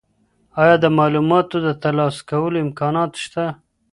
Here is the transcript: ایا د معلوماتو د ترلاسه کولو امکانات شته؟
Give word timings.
ایا 0.61 0.75
د 0.83 0.85
معلوماتو 0.97 1.57
د 1.65 1.67
ترلاسه 1.83 2.21
کولو 2.29 2.57
امکانات 2.65 3.11
شته؟ 3.23 3.45